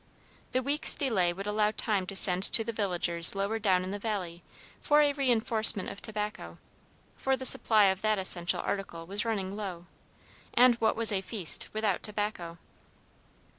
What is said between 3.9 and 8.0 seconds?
the valley for a reinforcement of tobacco, for the supply